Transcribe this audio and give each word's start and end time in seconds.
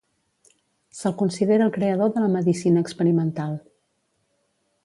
Se'l 0.99 1.15
considera 1.19 1.67
el 1.69 1.75
creador 1.77 2.11
de 2.17 2.25
la 2.25 2.31
medicina 2.39 2.83
experimental. 2.87 3.55